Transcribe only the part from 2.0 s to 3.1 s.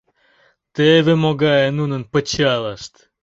пычалышт...